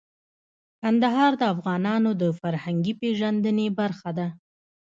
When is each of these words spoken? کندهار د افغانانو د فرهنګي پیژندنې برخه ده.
کندهار 0.81 1.31
د 1.41 1.43
افغانانو 1.53 2.11
د 2.21 2.23
فرهنګي 2.39 2.93
پیژندنې 3.01 3.67
برخه 3.79 4.09
ده. 4.17 4.27